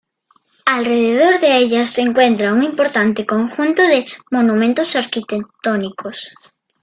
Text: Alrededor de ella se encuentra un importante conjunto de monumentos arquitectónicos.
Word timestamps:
Alrededor 0.65 1.39
de 1.41 1.57
ella 1.57 1.85
se 1.85 2.01
encuentra 2.01 2.53
un 2.53 2.63
importante 2.63 3.27
conjunto 3.27 3.83
de 3.83 4.07
monumentos 4.31 4.95
arquitectónicos. 4.95 6.33